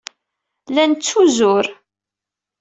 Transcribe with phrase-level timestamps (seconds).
[0.73, 1.65] La nettuzur.